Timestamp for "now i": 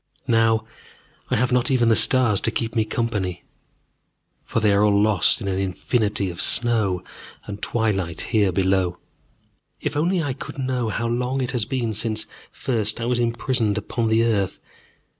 0.25-1.35